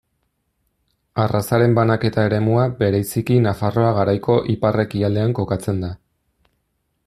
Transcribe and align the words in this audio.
Arrazaren 1.23 1.75
banaketa 1.79 2.23
eremua 2.29 2.63
bereziki 2.81 3.37
Nafarroa 3.49 3.91
Garaiako 3.99 4.41
ipar-ekialdean 4.55 5.39
kokatzen 5.41 5.85
da. 5.87 5.95